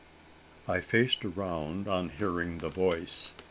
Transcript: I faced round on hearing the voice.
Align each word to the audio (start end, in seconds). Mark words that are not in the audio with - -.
I 0.67 0.79
faced 0.79 1.23
round 1.23 1.87
on 1.87 2.09
hearing 2.09 2.57
the 2.57 2.69
voice. 2.69 3.35